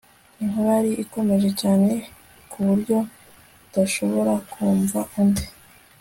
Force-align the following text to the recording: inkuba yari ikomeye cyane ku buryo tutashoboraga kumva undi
inkuba 0.41 0.69
yari 0.77 0.91
ikomeye 1.03 1.49
cyane 1.61 1.91
ku 2.51 2.57
buryo 2.67 2.97
tutashoboraga 3.61 4.39
kumva 4.51 4.99
undi 5.19 5.45